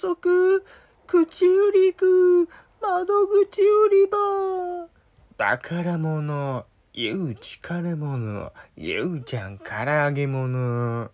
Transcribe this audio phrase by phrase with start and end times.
[0.00, 0.62] 足、
[1.08, 2.48] 口売り区、
[2.80, 4.88] 窓口売り場。
[5.36, 11.10] 宝物、ゆうちかれも物、ゆうちゃんから揚げ物。